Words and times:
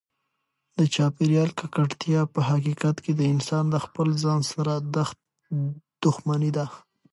د 0.79 0.81
چاپیریال 0.95 1.49
ککړتیا 1.59 2.21
په 2.33 2.39
حقیقت 2.49 2.95
کې 3.03 3.11
د 3.15 3.21
انسان 3.33 3.63
د 3.69 3.75
خپل 3.85 4.07
ځان 4.23 4.41
سره 4.51 4.73
دښمني 6.05 6.51
ده. 6.57 6.65